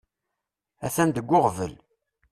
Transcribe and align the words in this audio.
Atan 0.85 1.09
deg 1.15 1.29
uɣbel. 1.37 1.73